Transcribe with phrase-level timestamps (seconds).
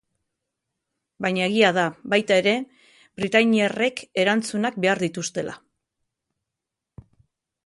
[1.25, 2.55] Baina egia da, baita ere,
[3.21, 5.57] britainiarrek erantzunak behar dituztela.